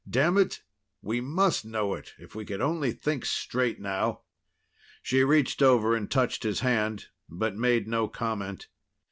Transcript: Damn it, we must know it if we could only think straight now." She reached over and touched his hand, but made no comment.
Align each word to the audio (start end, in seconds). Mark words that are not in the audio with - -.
Damn 0.09 0.35
it, 0.39 0.63
we 1.03 1.21
must 1.21 1.63
know 1.63 1.93
it 1.93 2.15
if 2.17 2.33
we 2.33 2.43
could 2.43 2.59
only 2.59 2.91
think 2.91 3.23
straight 3.23 3.79
now." 3.79 4.21
She 5.03 5.23
reached 5.23 5.61
over 5.61 5.95
and 5.95 6.09
touched 6.09 6.41
his 6.41 6.61
hand, 6.61 7.09
but 7.29 7.55
made 7.55 7.87
no 7.87 8.07
comment. 8.07 8.67